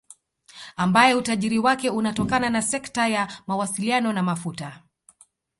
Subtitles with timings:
[0.75, 4.83] Ambaye utajiri wake unatokana na sekta ya mawasiliano na mafuta